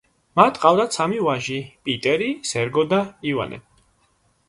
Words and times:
მათ 0.39 0.55
ჰყავდათ 0.61 0.95
სამი 0.97 1.19
ვაჟი: 1.27 1.59
პიტერი, 1.85 2.33
სერგო 2.55 2.89
და 2.95 3.07
ივანე. 3.33 3.65